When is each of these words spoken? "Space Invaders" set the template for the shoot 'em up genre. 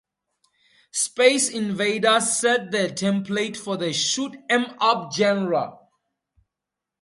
"Space 0.93 1.47
Invaders" 1.47 2.35
set 2.39 2.71
the 2.71 2.87
template 2.89 3.55
for 3.55 3.77
the 3.77 3.93
shoot 3.93 4.35
'em 4.49 4.75
up 4.79 5.13
genre. 5.13 5.77